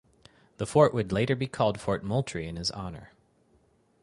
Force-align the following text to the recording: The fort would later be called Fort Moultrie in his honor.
The 0.57 0.65
fort 0.65 0.95
would 0.95 1.11
later 1.11 1.35
be 1.35 1.45
called 1.45 1.79
Fort 1.79 2.03
Moultrie 2.03 2.47
in 2.47 2.55
his 2.55 2.71
honor. 2.71 3.11